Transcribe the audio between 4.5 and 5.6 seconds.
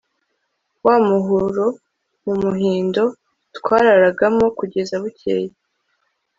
kugeza bucyeye